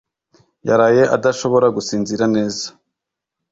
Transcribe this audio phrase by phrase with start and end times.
[0.67, 2.65] yaraye adashobora gusinzira neza